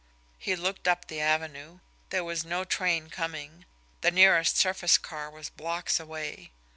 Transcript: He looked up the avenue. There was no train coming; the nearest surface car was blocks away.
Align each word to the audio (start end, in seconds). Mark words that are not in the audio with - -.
He 0.39 0.55
looked 0.55 0.87
up 0.87 1.05
the 1.05 1.21
avenue. 1.21 1.77
There 2.09 2.23
was 2.23 2.43
no 2.43 2.63
train 2.63 3.11
coming; 3.11 3.65
the 4.01 4.09
nearest 4.09 4.57
surface 4.57 4.97
car 4.97 5.29
was 5.29 5.49
blocks 5.51 5.99
away. 5.99 6.49